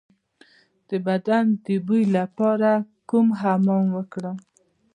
د 0.89 0.91
بدن 1.07 1.45
د 1.65 1.67
بوی 1.85 2.03
لپاره 2.17 2.71
کوم 3.09 3.27
حمام 3.39 3.85
وکړم؟ 3.97 4.37